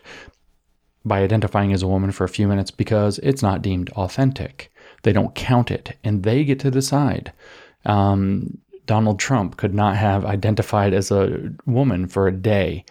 by 1.04 1.21
identifying 1.21 1.73
as 1.73 1.82
a 1.82 1.88
woman 1.88 2.12
for 2.12 2.25
a 2.25 2.28
few 2.28 2.47
minutes 2.47 2.71
because 2.71 3.18
it's 3.18 3.42
not 3.42 3.62
deemed 3.62 3.90
authentic. 3.90 4.73
They 5.02 5.12
don't 5.12 5.35
count 5.35 5.71
it, 5.71 5.97
and 6.04 6.23
they 6.23 6.44
get 6.44 6.61
to 6.61 6.71
decide. 6.71 7.32
Um, 7.85 8.59
Donald 8.87 9.18
Trump 9.18 9.56
could 9.56 9.75
not 9.75 9.97
have 9.97 10.25
identified 10.25 10.92
as 10.92 11.11
a 11.11 11.52
woman 11.66 12.06
for 12.06 12.26
a 12.26 12.32
day 12.32 12.85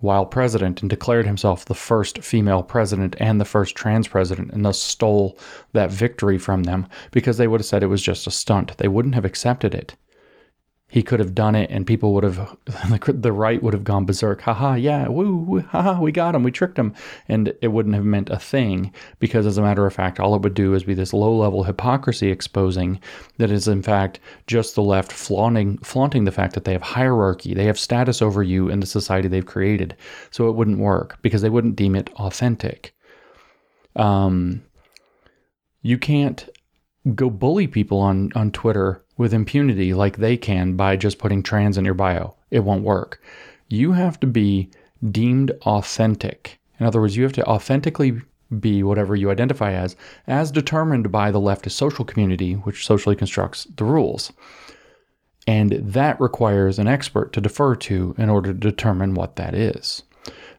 while 0.00 0.24
president 0.24 0.80
and 0.80 0.88
declared 0.88 1.26
himself 1.26 1.64
the 1.64 1.74
first 1.74 2.22
female 2.22 2.62
president 2.62 3.14
and 3.20 3.38
the 3.40 3.44
first 3.44 3.76
trans 3.76 4.08
president 4.08 4.50
and 4.50 4.64
thus 4.64 4.78
stole 4.78 5.38
that 5.72 5.90
victory 5.90 6.38
from 6.38 6.62
them 6.62 6.86
because 7.10 7.36
they 7.36 7.46
would 7.46 7.60
have 7.60 7.66
said 7.66 7.82
it 7.82 7.88
was 7.88 8.02
just 8.02 8.26
a 8.26 8.30
stunt. 8.30 8.76
They 8.78 8.88
wouldn't 8.88 9.14
have 9.14 9.26
accepted 9.26 9.74
it 9.74 9.94
he 10.90 11.04
could 11.04 11.20
have 11.20 11.34
done 11.34 11.54
it 11.54 11.70
and 11.70 11.86
people 11.86 12.12
would 12.12 12.24
have 12.24 12.56
the 13.06 13.32
right 13.32 13.62
would 13.62 13.72
have 13.74 13.84
gone 13.84 14.04
berserk. 14.04 14.40
Haha 14.42 14.74
yeah 14.74 15.08
woo, 15.08 15.36
woo 15.36 15.60
haha 15.60 16.00
we 16.00 16.12
got 16.12 16.34
him 16.34 16.42
we 16.42 16.50
tricked 16.50 16.78
him. 16.78 16.94
And 17.28 17.54
it 17.62 17.68
wouldn't 17.68 17.94
have 17.94 18.04
meant 18.04 18.28
a 18.28 18.38
thing 18.38 18.92
because 19.20 19.46
as 19.46 19.56
a 19.56 19.62
matter 19.62 19.86
of 19.86 19.94
fact 19.94 20.18
all 20.18 20.34
it 20.34 20.42
would 20.42 20.54
do 20.54 20.74
is 20.74 20.84
be 20.84 20.94
this 20.94 21.12
low 21.12 21.34
level 21.34 21.62
hypocrisy 21.62 22.30
exposing 22.30 23.00
that 23.38 23.50
is 23.50 23.68
in 23.68 23.82
fact 23.82 24.18
just 24.46 24.74
the 24.74 24.82
left 24.82 25.12
flaunting 25.12 25.78
flaunting 25.78 26.24
the 26.24 26.32
fact 26.32 26.54
that 26.54 26.64
they 26.64 26.72
have 26.72 26.82
hierarchy 26.82 27.54
they 27.54 27.64
have 27.64 27.78
status 27.78 28.20
over 28.20 28.42
you 28.42 28.68
in 28.68 28.80
the 28.80 28.86
society 28.86 29.28
they've 29.28 29.46
created. 29.46 29.96
So 30.30 30.48
it 30.48 30.56
wouldn't 30.56 30.78
work 30.78 31.18
because 31.22 31.42
they 31.42 31.50
wouldn't 31.50 31.76
deem 31.76 31.94
it 31.94 32.10
authentic. 32.14 32.94
Um 33.94 34.62
you 35.82 35.98
can't 35.98 36.48
go 37.14 37.30
bully 37.30 37.66
people 37.66 37.98
on 38.00 38.30
on 38.34 38.50
Twitter 38.50 39.04
with 39.20 39.34
impunity 39.34 39.92
like 39.92 40.16
they 40.16 40.34
can 40.34 40.76
by 40.76 40.96
just 40.96 41.18
putting 41.18 41.42
trans 41.42 41.76
in 41.76 41.84
your 41.84 41.92
bio. 41.92 42.34
It 42.50 42.60
won't 42.60 42.84
work. 42.84 43.22
You 43.68 43.92
have 43.92 44.18
to 44.20 44.26
be 44.26 44.70
deemed 45.10 45.50
authentic. 45.66 46.58
In 46.78 46.86
other 46.86 47.02
words, 47.02 47.18
you 47.18 47.22
have 47.24 47.34
to 47.34 47.44
authentically 47.44 48.22
be 48.60 48.82
whatever 48.82 49.14
you 49.14 49.30
identify 49.30 49.74
as, 49.74 49.94
as 50.26 50.50
determined 50.50 51.12
by 51.12 51.30
the 51.30 51.38
leftist 51.38 51.72
social 51.72 52.02
community, 52.02 52.54
which 52.54 52.86
socially 52.86 53.14
constructs 53.14 53.64
the 53.76 53.84
rules. 53.84 54.32
And 55.46 55.72
that 55.72 56.18
requires 56.18 56.78
an 56.78 56.88
expert 56.88 57.34
to 57.34 57.42
defer 57.42 57.76
to 57.76 58.14
in 58.16 58.30
order 58.30 58.54
to 58.54 58.58
determine 58.58 59.12
what 59.12 59.36
that 59.36 59.54
is. 59.54 60.02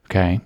Okay? 0.05 0.39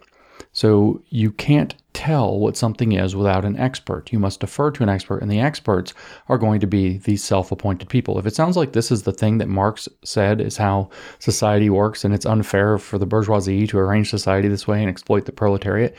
So 0.55 1.03
you 1.09 1.31
can't 1.31 1.75
tell 1.91 2.39
what 2.39 2.55
something 2.55 2.93
is 2.93 3.13
without 3.13 3.43
an 3.43 3.57
expert. 3.57 4.13
You 4.13 4.19
must 4.19 4.39
defer 4.39 4.71
to 4.71 4.83
an 4.83 4.89
expert, 4.89 5.21
and 5.21 5.29
the 5.29 5.41
experts 5.41 5.93
are 6.29 6.37
going 6.37 6.61
to 6.61 6.67
be 6.67 6.97
these 6.99 7.21
self 7.21 7.51
appointed 7.51 7.89
people. 7.89 8.17
If 8.17 8.25
it 8.25 8.35
sounds 8.35 8.55
like 8.55 8.71
this 8.71 8.89
is 8.89 9.03
the 9.03 9.11
thing 9.11 9.37
that 9.39 9.49
Marx 9.49 9.89
said 10.05 10.39
is 10.39 10.55
how 10.55 10.89
society 11.19 11.69
works, 11.69 12.05
and 12.05 12.13
it's 12.13 12.25
unfair 12.25 12.77
for 12.77 12.97
the 12.97 13.05
bourgeoisie 13.05 13.67
to 13.67 13.77
arrange 13.77 14.09
society 14.09 14.47
this 14.47 14.65
way 14.65 14.79
and 14.79 14.89
exploit 14.89 15.25
the 15.25 15.33
proletariat, 15.33 15.93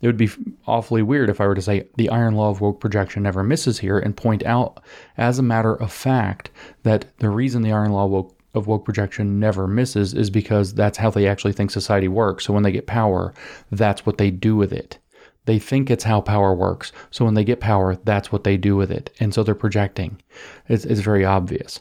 it 0.00 0.06
would 0.06 0.16
be 0.16 0.30
awfully 0.66 1.02
weird 1.02 1.28
if 1.28 1.38
I 1.38 1.46
were 1.46 1.54
to 1.54 1.60
say 1.60 1.86
the 1.98 2.08
iron 2.08 2.36
law 2.36 2.48
of 2.48 2.62
woke 2.62 2.80
projection 2.80 3.22
never 3.22 3.42
misses 3.42 3.78
here 3.78 3.98
and 3.98 4.16
point 4.16 4.42
out, 4.46 4.82
as 5.18 5.38
a 5.38 5.42
matter 5.42 5.74
of 5.74 5.92
fact, 5.92 6.50
that 6.84 7.18
the 7.18 7.28
reason 7.28 7.60
the 7.60 7.72
iron 7.72 7.92
law 7.92 8.06
woke 8.06 8.34
of 8.54 8.66
woke 8.66 8.84
projection 8.84 9.38
never 9.38 9.66
misses 9.66 10.14
is 10.14 10.30
because 10.30 10.74
that's 10.74 10.98
how 10.98 11.10
they 11.10 11.26
actually 11.26 11.52
think 11.52 11.70
society 11.70 12.08
works. 12.08 12.44
So 12.44 12.52
when 12.52 12.62
they 12.62 12.72
get 12.72 12.86
power, 12.86 13.32
that's 13.70 14.04
what 14.04 14.18
they 14.18 14.30
do 14.30 14.56
with 14.56 14.72
it. 14.72 14.98
They 15.46 15.58
think 15.58 15.90
it's 15.90 16.04
how 16.04 16.20
power 16.20 16.54
works. 16.54 16.92
So 17.10 17.24
when 17.24 17.34
they 17.34 17.44
get 17.44 17.60
power, 17.60 17.96
that's 18.04 18.30
what 18.30 18.44
they 18.44 18.56
do 18.56 18.76
with 18.76 18.90
it. 18.90 19.10
And 19.20 19.32
so 19.32 19.42
they're 19.42 19.54
projecting. 19.54 20.20
It's, 20.68 20.84
it's 20.84 21.00
very 21.00 21.24
obvious. 21.24 21.80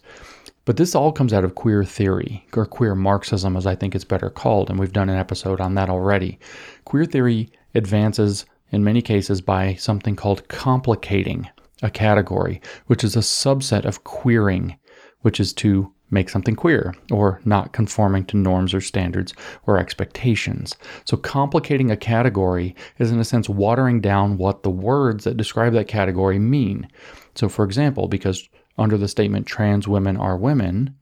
But 0.65 0.77
this 0.77 0.95
all 0.95 1.11
comes 1.11 1.33
out 1.33 1.43
of 1.43 1.55
queer 1.55 1.83
theory, 1.83 2.45
or 2.55 2.65
queer 2.65 2.93
Marxism, 2.93 3.57
as 3.57 3.65
I 3.65 3.75
think 3.75 3.95
it's 3.95 4.03
better 4.03 4.29
called. 4.29 4.69
And 4.69 4.79
we've 4.79 4.93
done 4.93 5.09
an 5.09 5.17
episode 5.17 5.59
on 5.59 5.75
that 5.75 5.89
already. 5.89 6.39
Queer 6.85 7.05
theory 7.05 7.51
advances 7.75 8.45
in 8.71 8.83
many 8.83 9.01
cases 9.01 9.41
by 9.41 9.75
something 9.75 10.15
called 10.15 10.47
complicating 10.47 11.49
a 11.81 11.89
category, 11.89 12.61
which 12.87 13.03
is 13.03 13.15
a 13.15 13.19
subset 13.19 13.85
of 13.85 14.03
queering, 14.03 14.77
which 15.21 15.39
is 15.39 15.53
to 15.53 15.91
make 16.11 16.29
something 16.29 16.55
queer 16.55 16.95
or 17.11 17.39
not 17.45 17.73
conforming 17.73 18.25
to 18.25 18.37
norms 18.37 18.73
or 18.73 18.81
standards 18.81 19.33
or 19.67 19.77
expectations. 19.77 20.75
So, 21.05 21.17
complicating 21.17 21.91
a 21.91 21.97
category 21.97 22.75
is, 22.97 23.11
in 23.11 23.19
a 23.19 23.25
sense, 23.25 23.49
watering 23.49 24.01
down 24.01 24.37
what 24.37 24.63
the 24.63 24.69
words 24.69 25.23
that 25.23 25.37
describe 25.37 25.73
that 25.73 25.87
category 25.87 26.39
mean. 26.39 26.87
So, 27.35 27.49
for 27.49 27.65
example, 27.65 28.07
because 28.07 28.49
under 28.77 28.97
the 28.97 29.07
statement 29.07 29.45
trans 29.45 29.87
women 29.87 30.17
are 30.17 30.37
women, 30.37 30.95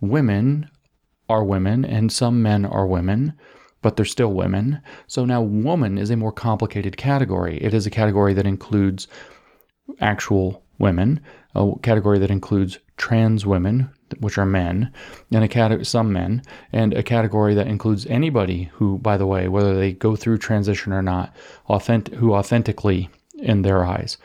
women 0.00 0.68
are 1.28 1.44
women 1.44 1.84
and 1.84 2.12
some 2.12 2.42
men 2.42 2.64
are 2.64 2.86
women, 2.86 3.34
but 3.82 3.96
they're 3.96 4.04
still 4.04 4.32
women. 4.32 4.80
So 5.06 5.24
now 5.24 5.42
woman 5.42 5.98
is 5.98 6.10
a 6.10 6.16
more 6.16 6.32
complicated 6.32 6.96
category. 6.96 7.58
It 7.62 7.74
is 7.74 7.86
a 7.86 7.90
category 7.90 8.34
that 8.34 8.46
includes 8.46 9.08
actual 10.00 10.64
women, 10.78 11.20
a 11.54 11.72
category 11.82 12.18
that 12.18 12.30
includes 12.30 12.78
trans 12.96 13.46
women, 13.46 13.90
which 14.20 14.38
are 14.38 14.46
men, 14.46 14.92
and 15.32 15.44
a 15.44 15.84
some 15.84 16.12
men, 16.12 16.42
and 16.72 16.94
a 16.94 17.02
category 17.02 17.54
that 17.54 17.66
includes 17.66 18.06
anybody 18.06 18.70
who, 18.74 18.98
by 18.98 19.16
the 19.16 19.26
way, 19.26 19.48
whether 19.48 19.74
they 19.76 19.92
go 19.92 20.16
through 20.16 20.38
transition 20.38 20.92
or 20.92 21.02
not, 21.02 21.34
authentic, 21.68 22.14
who 22.14 22.34
authentically, 22.34 23.08
in 23.38 23.62
their 23.62 23.84
eyes, 23.84 24.16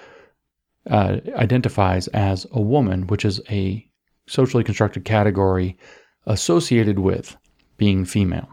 uh, 0.89 1.17
identifies 1.35 2.07
as 2.09 2.45
a 2.51 2.61
woman, 2.61 3.07
which 3.07 3.25
is 3.25 3.41
a 3.49 3.85
socially 4.27 4.63
constructed 4.63 5.05
category 5.05 5.77
associated 6.25 6.99
with 6.99 7.35
being 7.77 8.05
female. 8.05 8.49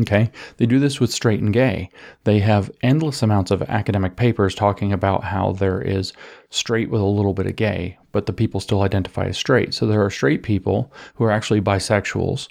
Okay, 0.00 0.30
they 0.58 0.66
do 0.66 0.78
this 0.78 1.00
with 1.00 1.10
straight 1.10 1.40
and 1.40 1.52
gay. 1.52 1.88
They 2.24 2.40
have 2.40 2.70
endless 2.82 3.22
amounts 3.22 3.50
of 3.50 3.62
academic 3.62 4.16
papers 4.16 4.54
talking 4.54 4.92
about 4.92 5.24
how 5.24 5.52
there 5.52 5.80
is 5.80 6.12
straight 6.50 6.90
with 6.90 7.00
a 7.00 7.06
little 7.06 7.32
bit 7.34 7.46
of 7.46 7.56
gay, 7.56 7.98
but 8.12 8.26
the 8.26 8.32
people 8.32 8.60
still 8.60 8.82
identify 8.82 9.24
as 9.24 9.38
straight. 9.38 9.72
So 9.74 9.86
there 9.86 10.04
are 10.04 10.10
straight 10.10 10.42
people 10.42 10.92
who 11.14 11.24
are 11.24 11.30
actually 11.30 11.62
bisexuals 11.62 12.48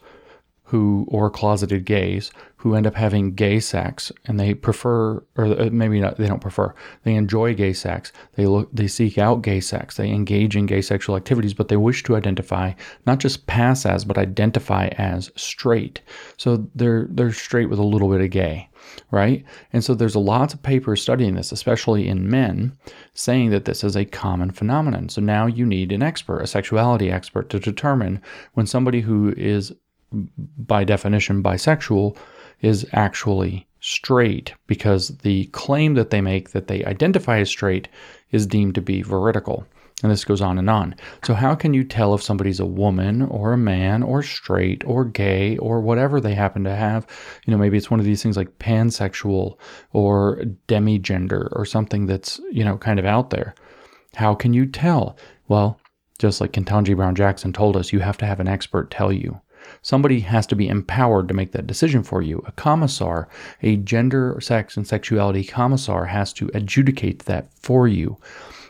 who 0.68 1.06
or 1.08 1.30
closeted 1.30 1.86
gays 1.86 2.30
who 2.58 2.76
end 2.76 2.86
up 2.86 2.96
having 2.96 3.34
gay 3.34 3.58
sex 3.58 4.12
and 4.26 4.38
they 4.38 4.54
prefer 4.54 5.24
or 5.38 5.46
uh, 5.46 5.70
maybe 5.72 6.02
not 6.02 6.18
they 6.18 6.28
don't 6.28 6.42
prefer 6.42 6.74
they 7.04 7.16
enjoy 7.16 7.56
gay 7.56 7.72
sex. 7.72 8.12
They 8.36 8.46
look 8.46 8.70
they 8.74 8.88
seek 8.88 9.18
out 9.18 9.42
gay 9.42 9.62
sex. 9.62 9.96
They 9.96 10.10
engage 10.10 10.58
in 10.58 10.66
gay 10.66 10.82
sexual 10.82 11.16
activities 11.16 11.54
but 11.54 11.70
they 11.70 11.78
wish 11.78 12.04
to 12.04 12.18
identify 12.18 12.74
not 13.06 13.20
just 13.20 13.48
pass 13.48 13.86
as 13.86 14.04
but 14.04 14.18
identify 14.18 14.88
as 14.98 15.32
straight. 15.38 16.02
So 16.36 16.68
they're 16.76 17.08
they're 17.12 17.32
straight 17.32 17.70
with 17.70 17.80
a 17.80 17.84
little 17.84 18.10
bit 18.10 18.22
of 18.22 18.30
gay 18.30 18.70
right? 19.12 19.44
And 19.74 19.84
so 19.84 19.94
there's 19.94 20.16
lots 20.16 20.54
of 20.54 20.64
papers 20.64 21.02
studying 21.02 21.36
this 21.36 21.54
especially 21.54 22.10
in 22.10 22.30
men 22.30 22.78
saying 23.14 23.52
that 23.52 23.64
this 23.64 23.86
is 23.86 23.96
a 23.96 24.04
common 24.04 24.52
phenomenon. 24.52 25.08
So 25.08 25.22
now 25.22 25.46
you 25.46 25.66
need 25.66 25.94
an 25.94 26.04
expert 26.04 26.42
a 26.42 26.48
sexuality 26.48 27.10
expert 27.10 27.50
to 27.52 27.60
determine 27.60 28.22
when 28.54 28.66
somebody 28.66 29.00
who 29.00 29.34
is 29.38 29.74
by 30.12 30.84
definition 30.84 31.44
bisexual 31.44 32.18
is 32.62 32.86
actually 32.94 33.68
straight 33.80 34.54
because 34.66 35.10
the 35.20 35.46
claim 35.48 35.94
that 35.94 36.10
they 36.10 36.22
make 36.22 36.52
that 36.52 36.68
they 36.68 36.84
identify 36.86 37.40
as 37.40 37.50
straight 37.50 37.88
is 38.32 38.48
deemed 38.48 38.76
to 38.76 38.82
be 38.82 39.02
veridical. 39.02 39.66
And 40.04 40.12
this 40.12 40.26
goes 40.26 40.42
on 40.42 40.60
and 40.60 40.70
on. 40.70 40.96
So, 41.24 41.34
how 41.34 41.56
can 41.56 41.74
you 41.74 41.84
tell 41.84 42.14
if 42.14 42.22
somebody's 42.22 42.60
a 42.60 42.68
woman 42.68 43.24
or 43.24 43.54
a 43.54 43.58
man 43.58 44.04
or 44.04 44.22
straight 44.22 44.84
or 44.86 45.04
gay 45.04 45.58
or 45.58 45.82
whatever 45.82 46.22
they 46.22 46.36
happen 46.36 46.64
to 46.66 46.76
have? 46.76 47.08
You 47.46 47.52
know, 47.52 47.58
maybe 47.58 47.78
it's 47.78 47.90
one 47.90 48.00
of 48.00 48.06
these 48.06 48.22
things 48.22 48.38
like 48.38 48.60
pansexual 48.60 49.58
or 49.94 50.44
demigender 50.68 51.50
or 51.52 51.66
something 51.66 52.06
that's, 52.06 52.40
you 52.52 52.64
know, 52.64 52.78
kind 52.78 53.00
of 53.00 53.06
out 53.06 53.32
there. 53.32 53.56
How 54.14 54.36
can 54.36 54.54
you 54.54 54.68
tell? 54.68 55.18
Well, 55.48 55.80
just 56.20 56.42
like 56.42 56.52
Ketanji 56.52 56.96
Brown 56.96 57.16
Jackson 57.16 57.52
told 57.52 57.76
us, 57.76 57.92
you 57.92 58.00
have 58.00 58.18
to 58.18 58.26
have 58.26 58.40
an 58.40 58.48
expert 58.48 58.92
tell 58.92 59.12
you. 59.12 59.42
Somebody 59.82 60.22
has 60.22 60.46
to 60.48 60.56
be 60.56 60.68
empowered 60.68 61.28
to 61.28 61.34
make 61.34 61.52
that 61.52 61.68
decision 61.68 62.04
for 62.04 62.22
you. 62.22 62.44
A 62.48 62.52
commissar, 62.54 63.28
a 63.62 63.78
gender, 63.78 64.40
sex, 64.42 64.78
and 64.78 64.88
sexuality 64.88 65.44
commissar, 65.44 66.06
has 66.06 66.34
to 66.34 66.50
adjudicate 66.54 67.20
that 67.26 67.52
for 67.54 67.88
you. 67.88 68.18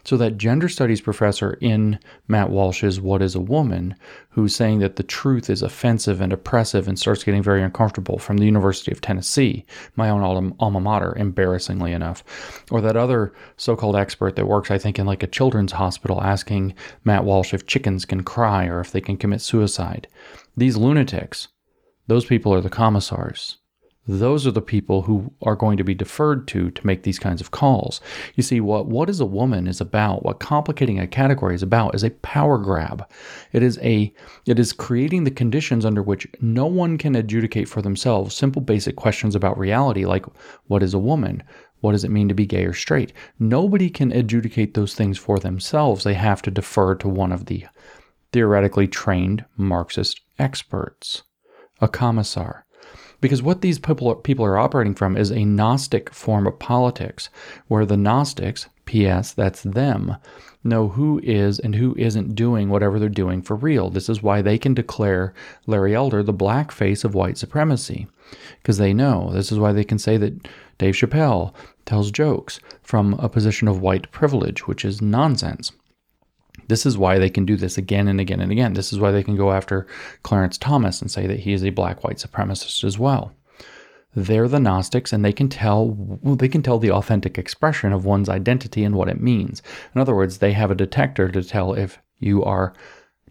So, 0.07 0.15
that 0.15 0.37
gender 0.37 0.69
studies 0.69 1.01
professor 1.01 1.57
in 1.59 1.99
Matt 2.29 2.49
Walsh's 2.49 3.01
What 3.01 3.21
is 3.21 3.35
a 3.35 3.41
Woman, 3.41 3.93
who's 4.29 4.55
saying 4.55 4.79
that 4.79 4.95
the 4.95 5.03
truth 5.03 5.49
is 5.49 5.61
offensive 5.61 6.21
and 6.21 6.31
oppressive 6.31 6.87
and 6.87 6.97
starts 6.97 7.25
getting 7.25 7.43
very 7.43 7.61
uncomfortable 7.61 8.17
from 8.17 8.37
the 8.37 8.45
University 8.45 8.89
of 8.89 9.01
Tennessee, 9.01 9.65
my 9.97 10.09
own 10.09 10.55
alma 10.61 10.79
mater, 10.79 11.13
embarrassingly 11.17 11.91
enough. 11.91 12.23
Or 12.71 12.79
that 12.79 12.95
other 12.95 13.33
so 13.57 13.75
called 13.75 13.97
expert 13.97 14.37
that 14.37 14.47
works, 14.47 14.71
I 14.71 14.77
think, 14.77 14.97
in 14.97 15.05
like 15.05 15.23
a 15.23 15.27
children's 15.27 15.73
hospital 15.73 16.23
asking 16.23 16.73
Matt 17.03 17.25
Walsh 17.25 17.53
if 17.53 17.67
chickens 17.67 18.05
can 18.05 18.23
cry 18.23 18.65
or 18.67 18.79
if 18.79 18.93
they 18.93 19.01
can 19.01 19.17
commit 19.17 19.41
suicide. 19.41 20.07
These 20.55 20.77
lunatics, 20.77 21.49
those 22.07 22.23
people 22.23 22.53
are 22.53 22.61
the 22.61 22.69
commissars. 22.69 23.57
Those 24.07 24.47
are 24.47 24.51
the 24.51 24.61
people 24.61 25.01
who 25.01 25.33
are 25.41 25.55
going 25.55 25.77
to 25.77 25.83
be 25.83 25.93
deferred 25.93 26.47
to 26.49 26.71
to 26.71 26.87
make 26.87 27.03
these 27.03 27.19
kinds 27.19 27.41
of 27.41 27.51
calls. 27.51 27.99
You 28.35 28.43
see, 28.43 28.61
what 28.61 28.85
what 28.85 29.09
is 29.09 29.19
a 29.19 29.25
woman 29.25 29.67
is 29.67 29.81
about, 29.81 30.23
what 30.23 30.39
complicating 30.39 30.99
a 30.99 31.07
category 31.07 31.55
is 31.55 31.63
about, 31.63 31.93
is 31.93 32.03
a 32.03 32.11
power 32.11 32.57
grab. 32.57 33.05
It 33.51 33.63
is 33.63 33.77
a 33.79 34.13
it 34.45 34.59
is 34.59 34.71
creating 34.71 35.25
the 35.25 35.31
conditions 35.31 35.85
under 35.85 36.01
which 36.01 36.27
no 36.39 36.67
one 36.67 36.97
can 36.97 37.15
adjudicate 37.15 37.67
for 37.67 37.81
themselves 37.81 38.35
simple 38.35 38.61
basic 38.61 38.95
questions 38.95 39.35
about 39.35 39.57
reality, 39.57 40.05
like 40.05 40.25
what 40.67 40.83
is 40.83 40.93
a 40.93 40.99
woman? 40.99 41.43
What 41.81 41.91
does 41.91 42.03
it 42.03 42.11
mean 42.11 42.27
to 42.27 42.33
be 42.33 42.45
gay 42.45 42.65
or 42.65 42.73
straight? 42.73 43.13
Nobody 43.39 43.89
can 43.89 44.11
adjudicate 44.11 44.73
those 44.73 44.95
things 44.95 45.17
for 45.17 45.37
themselves. 45.37 46.03
They 46.03 46.15
have 46.15 46.41
to 46.43 46.51
defer 46.51 46.95
to 46.95 47.07
one 47.07 47.31
of 47.31 47.45
the 47.45 47.67
theoretically 48.31 48.87
trained 48.87 49.45
Marxist 49.57 50.21
experts, 50.39 51.23
a 51.79 51.87
commissar. 51.87 52.66
Because 53.19 53.41
what 53.41 53.61
these 53.61 53.79
people 53.79 54.09
are, 54.09 54.15
people 54.15 54.45
are 54.45 54.57
operating 54.57 54.93
from 54.93 55.17
is 55.17 55.31
a 55.31 55.43
Gnostic 55.45 56.13
form 56.13 56.45
of 56.45 56.59
politics, 56.59 57.29
where 57.67 57.85
the 57.85 57.97
Gnostics, 57.97 58.67
P.S. 58.85 59.33
That's 59.33 59.63
them. 59.63 60.17
Know 60.63 60.89
who 60.89 61.19
is 61.23 61.59
and 61.59 61.75
who 61.75 61.95
isn't 61.97 62.35
doing 62.35 62.69
whatever 62.69 62.99
they're 62.99 63.09
doing 63.09 63.41
for 63.41 63.55
real. 63.55 63.89
This 63.89 64.09
is 64.09 64.21
why 64.21 64.41
they 64.41 64.57
can 64.57 64.73
declare 64.73 65.33
Larry 65.65 65.95
Elder 65.95 66.21
the 66.21 66.33
black 66.33 66.71
face 66.71 67.03
of 67.03 67.15
white 67.15 67.37
supremacy. 67.37 68.07
Because 68.61 68.77
they 68.77 68.93
know. 68.93 69.31
This 69.31 69.51
is 69.51 69.59
why 69.59 69.71
they 69.71 69.83
can 69.83 69.97
say 69.97 70.17
that 70.17 70.47
Dave 70.77 70.95
Chappelle 70.95 71.53
tells 71.85 72.11
jokes 72.11 72.59
from 72.83 73.13
a 73.13 73.29
position 73.29 73.67
of 73.67 73.81
white 73.81 74.11
privilege, 74.11 74.67
which 74.67 74.83
is 74.83 75.01
nonsense. 75.01 75.71
This 76.67 76.85
is 76.85 76.97
why 76.97 77.17
they 77.17 77.29
can 77.29 77.45
do 77.45 77.55
this 77.55 77.77
again 77.77 78.07
and 78.07 78.19
again 78.19 78.39
and 78.39 78.51
again. 78.51 78.73
This 78.73 78.91
is 78.91 78.99
why 78.99 79.11
they 79.11 79.23
can 79.23 79.35
go 79.35 79.51
after 79.51 79.87
Clarence 80.23 80.57
Thomas 80.57 81.01
and 81.01 81.09
say 81.09 81.27
that 81.27 81.41
he 81.41 81.53
is 81.53 81.63
a 81.63 81.69
black 81.69 82.03
white 82.03 82.17
supremacist 82.17 82.83
as 82.83 82.99
well. 82.99 83.33
They're 84.15 84.47
the 84.47 84.59
Gnostics, 84.59 85.13
and 85.13 85.23
they 85.23 85.33
can 85.33 85.47
tell 85.47 85.95
they 86.23 86.47
can 86.47 86.63
tell 86.63 86.79
the 86.79 86.91
authentic 86.91 87.37
expression 87.37 87.93
of 87.93 88.03
one's 88.03 88.29
identity 88.29 88.83
and 88.83 88.95
what 88.95 89.09
it 89.09 89.21
means. 89.21 89.61
In 89.93 90.01
other 90.01 90.15
words, 90.15 90.39
they 90.39 90.53
have 90.53 90.71
a 90.71 90.75
detector 90.75 91.29
to 91.29 91.43
tell 91.43 91.73
if 91.73 91.99
you 92.19 92.43
are 92.43 92.73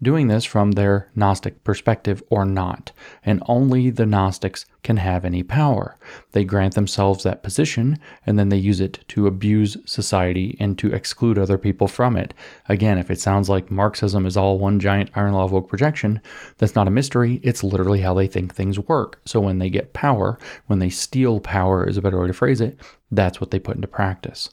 doing 0.01 0.27
this 0.27 0.45
from 0.45 0.71
their 0.71 1.09
Gnostic 1.15 1.63
perspective 1.63 2.23
or 2.29 2.45
not, 2.45 2.91
and 3.25 3.43
only 3.47 3.89
the 3.89 4.05
Gnostics 4.05 4.65
can 4.87 4.97
have 4.97 5.25
any 5.25 5.43
power. 5.43 5.97
They 6.31 6.45
grant 6.45 6.75
themselves 6.75 7.23
that 7.23 7.43
position, 7.43 7.99
and 8.25 8.39
then 8.39 8.47
they 8.47 8.55
use 8.57 8.79
it 8.79 9.03
to 9.09 9.27
abuse 9.27 9.75
society 9.83 10.55
and 10.61 10.77
to 10.77 10.93
exclude 10.93 11.37
other 11.37 11.57
people 11.57 11.89
from 11.89 12.15
it. 12.15 12.33
Again, 12.69 12.97
if 12.97 13.11
it 13.11 13.19
sounds 13.19 13.49
like 13.49 13.69
Marxism 13.69 14.25
is 14.25 14.37
all 14.37 14.57
one 14.57 14.79
giant 14.79 15.09
iron 15.13 15.33
law 15.33 15.43
of 15.43 15.51
woke 15.51 15.67
projection, 15.67 16.21
that's 16.57 16.73
not 16.73 16.87
a 16.87 16.91
mystery. 16.91 17.41
It's 17.43 17.65
literally 17.65 17.99
how 17.99 18.13
they 18.13 18.27
think 18.27 18.55
things 18.55 18.79
work. 18.79 19.19
So 19.25 19.41
when 19.41 19.59
they 19.59 19.69
get 19.69 19.91
power, 19.91 20.39
when 20.67 20.79
they 20.79 20.89
steal 20.89 21.41
power 21.41 21.85
is 21.85 21.97
a 21.97 22.01
better 22.01 22.21
way 22.21 22.27
to 22.27 22.33
phrase 22.33 22.61
it, 22.61 22.79
that's 23.11 23.41
what 23.41 23.51
they 23.51 23.59
put 23.59 23.75
into 23.75 23.89
practice. 23.89 24.49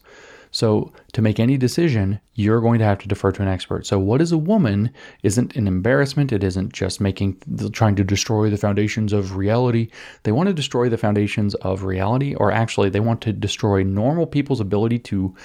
So, 0.55 0.93
to 1.11 1.21
make 1.21 1.37
any 1.37 1.57
decision, 1.57 2.17
you're 2.35 2.61
going 2.61 2.79
to 2.79 2.85
have 2.85 2.99
to 2.99 3.09
defer 3.09 3.33
to 3.33 3.41
an 3.41 3.49
expert. 3.49 3.85
So, 3.85 3.99
what 3.99 4.21
is 4.21 4.31
a 4.31 4.37
woman 4.37 4.89
isn't 5.21 5.53
an 5.57 5.67
embarrassment. 5.67 6.31
It 6.31 6.45
isn't 6.45 6.71
just 6.71 7.01
making, 7.01 7.41
trying 7.73 7.97
to 7.97 8.05
destroy 8.05 8.49
the 8.49 8.55
foundations 8.55 9.11
of 9.11 9.35
reality. 9.35 9.89
They 10.23 10.31
want 10.31 10.47
to 10.47 10.53
destroy 10.53 10.87
the 10.87 10.97
foundations 10.97 11.55
of 11.55 11.83
reality, 11.83 12.35
or 12.35 12.53
actually, 12.53 12.89
they 12.89 13.01
want 13.01 13.19
to 13.23 13.33
destroy 13.33 13.83
normal 13.83 14.25
people's 14.25 14.61
ability 14.61 14.99
to 14.99 15.35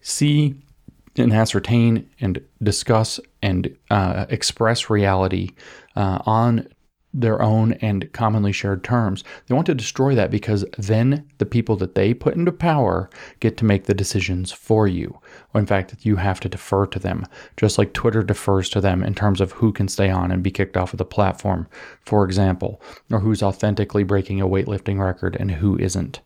see 0.00 0.56
and 1.16 1.32
ascertain 1.32 2.10
and 2.20 2.44
discuss 2.60 3.20
and 3.42 3.72
uh, 3.90 4.26
express 4.30 4.90
reality 4.90 5.50
uh, 5.94 6.18
on 6.26 6.66
their 7.14 7.40
own 7.40 7.72
and 7.74 8.12
commonly 8.12 8.52
shared 8.52 8.84
terms. 8.84 9.24
They 9.46 9.54
want 9.54 9.66
to 9.66 9.74
destroy 9.74 10.14
that 10.14 10.30
because 10.30 10.64
then 10.76 11.26
the 11.38 11.46
people 11.46 11.76
that 11.76 11.94
they 11.94 12.12
put 12.12 12.34
into 12.34 12.52
power 12.52 13.08
get 13.40 13.56
to 13.58 13.64
make 13.64 13.84
the 13.84 13.94
decisions 13.94 14.52
for 14.52 14.86
you. 14.86 15.18
In 15.54 15.66
fact, 15.66 15.94
you 16.00 16.16
have 16.16 16.40
to 16.40 16.48
defer 16.48 16.86
to 16.86 16.98
them, 16.98 17.26
just 17.56 17.78
like 17.78 17.92
Twitter 17.92 18.22
defers 18.22 18.68
to 18.70 18.80
them 18.80 19.02
in 19.02 19.14
terms 19.14 19.40
of 19.40 19.52
who 19.52 19.72
can 19.72 19.88
stay 19.88 20.10
on 20.10 20.30
and 20.30 20.42
be 20.42 20.50
kicked 20.50 20.76
off 20.76 20.92
of 20.92 20.98
the 20.98 21.04
platform, 21.04 21.66
for 22.04 22.24
example, 22.24 22.82
or 23.10 23.20
who's 23.20 23.42
authentically 23.42 24.04
breaking 24.04 24.40
a 24.40 24.48
weightlifting 24.48 24.98
record 25.00 25.36
and 25.38 25.52
who 25.52 25.78
isn't. 25.78 26.20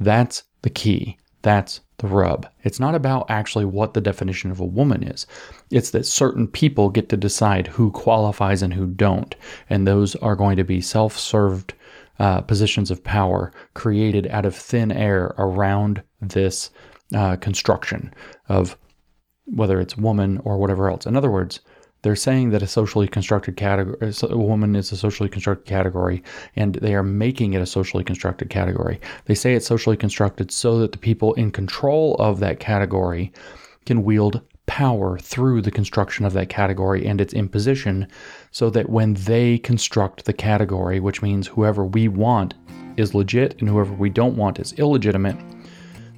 That's 0.00 0.44
the 0.62 0.70
key. 0.70 1.18
That's 1.42 1.80
the 1.98 2.06
rub. 2.06 2.48
It's 2.62 2.80
not 2.80 2.94
about 2.94 3.30
actually 3.30 3.64
what 3.64 3.94
the 3.94 4.00
definition 4.00 4.50
of 4.50 4.60
a 4.60 4.64
woman 4.64 5.02
is. 5.02 5.26
It's 5.70 5.90
that 5.90 6.06
certain 6.06 6.46
people 6.46 6.90
get 6.90 7.08
to 7.08 7.16
decide 7.16 7.66
who 7.66 7.90
qualifies 7.90 8.62
and 8.62 8.74
who 8.74 8.86
don't. 8.86 9.34
And 9.68 9.86
those 9.86 10.14
are 10.16 10.36
going 10.36 10.56
to 10.56 10.64
be 10.64 10.80
self 10.80 11.18
served 11.18 11.74
uh, 12.18 12.40
positions 12.40 12.90
of 12.90 13.04
power 13.04 13.52
created 13.74 14.26
out 14.28 14.44
of 14.44 14.54
thin 14.54 14.90
air 14.90 15.34
around 15.38 16.02
this 16.20 16.70
uh, 17.14 17.36
construction 17.36 18.12
of 18.48 18.76
whether 19.46 19.80
it's 19.80 19.96
woman 19.96 20.40
or 20.44 20.58
whatever 20.58 20.90
else. 20.90 21.06
In 21.06 21.16
other 21.16 21.30
words, 21.30 21.60
they're 22.08 22.16
saying 22.16 22.48
that 22.48 22.62
a 22.62 22.66
socially 22.66 23.06
constructed 23.06 23.58
category, 23.58 24.14
a 24.22 24.38
woman 24.38 24.74
is 24.74 24.90
a 24.90 24.96
socially 24.96 25.28
constructed 25.28 25.66
category, 25.68 26.22
and 26.56 26.76
they 26.76 26.94
are 26.94 27.02
making 27.02 27.52
it 27.52 27.60
a 27.60 27.66
socially 27.66 28.02
constructed 28.02 28.48
category. 28.48 28.98
They 29.26 29.34
say 29.34 29.52
it's 29.52 29.66
socially 29.66 29.98
constructed 29.98 30.50
so 30.50 30.78
that 30.78 30.92
the 30.92 30.96
people 30.96 31.34
in 31.34 31.50
control 31.50 32.14
of 32.14 32.40
that 32.40 32.60
category 32.60 33.30
can 33.84 34.04
wield 34.04 34.40
power 34.64 35.18
through 35.18 35.60
the 35.60 35.70
construction 35.70 36.24
of 36.24 36.32
that 36.32 36.48
category 36.48 37.06
and 37.06 37.20
its 37.20 37.34
imposition, 37.34 38.08
so 38.52 38.70
that 38.70 38.88
when 38.88 39.12
they 39.12 39.58
construct 39.58 40.24
the 40.24 40.32
category, 40.32 41.00
which 41.00 41.20
means 41.20 41.46
whoever 41.46 41.84
we 41.84 42.08
want 42.08 42.54
is 42.96 43.14
legit 43.14 43.60
and 43.60 43.68
whoever 43.68 43.92
we 43.92 44.08
don't 44.08 44.38
want 44.38 44.58
is 44.58 44.72
illegitimate, 44.78 45.36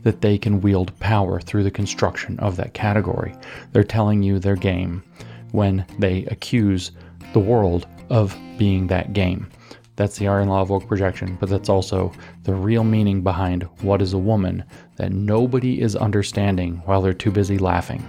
that 0.04 0.20
they 0.20 0.38
can 0.38 0.60
wield 0.60 0.96
power 1.00 1.40
through 1.40 1.64
the 1.64 1.70
construction 1.70 2.38
of 2.38 2.54
that 2.54 2.74
category. 2.74 3.34
They're 3.72 3.82
telling 3.82 4.22
you 4.22 4.38
their 4.38 4.54
game 4.54 5.02
when 5.52 5.84
they 5.98 6.24
accuse 6.26 6.92
the 7.32 7.40
world 7.40 7.86
of 8.08 8.36
being 8.58 8.86
that 8.88 9.12
game. 9.12 9.48
That's 9.96 10.16
the 10.16 10.28
iron 10.28 10.48
law 10.48 10.62
of 10.62 10.70
woke 10.70 10.86
projection, 10.86 11.36
but 11.38 11.48
that's 11.48 11.68
also 11.68 12.12
the 12.44 12.54
real 12.54 12.84
meaning 12.84 13.22
behind 13.22 13.64
what 13.82 14.00
is 14.00 14.14
a 14.14 14.18
woman 14.18 14.64
that 14.96 15.12
nobody 15.12 15.80
is 15.80 15.94
understanding 15.94 16.76
while 16.86 17.02
they're 17.02 17.12
too 17.12 17.30
busy 17.30 17.58
laughing. 17.58 18.02